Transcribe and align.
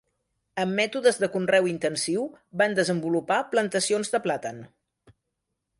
Amb 0.61 0.73
mètodes 0.79 1.19
de 1.23 1.29
conreu 1.35 1.69
intensiu, 1.73 2.23
van 2.63 2.75
desenvolupar 2.81 3.39
plantacions 3.55 4.15
de 4.17 4.23
plàtan. 4.27 4.65